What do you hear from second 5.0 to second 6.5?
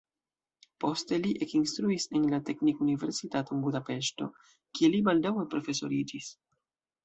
baldaŭe profesoriĝis.